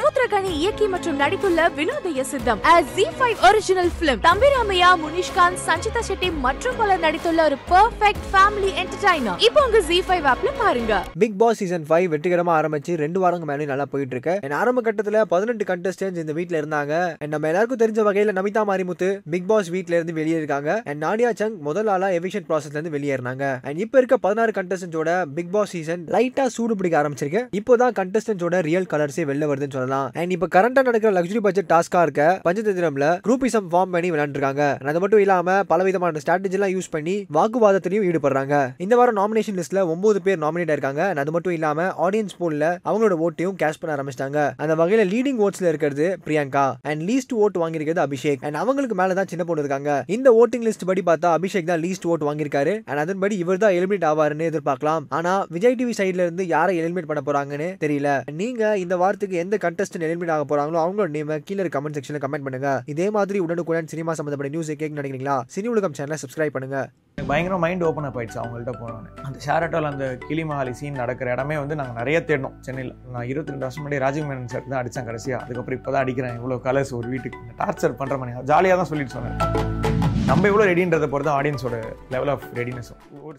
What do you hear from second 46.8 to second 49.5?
And least vote வாங்கியிருக்கிறது Abhishek. And அவங்களுக்கு மேல தான் சின்ன